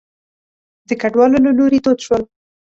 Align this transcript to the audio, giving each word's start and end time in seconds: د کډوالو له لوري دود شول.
د 0.87 0.89
کډوالو 1.01 1.37
له 1.45 1.51
لوري 1.57 1.79
دود 1.83 1.99
شول. 2.05 2.23